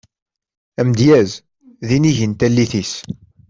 [0.79, 1.31] Amedyaz
[1.87, 2.93] d inigi n tallit-is.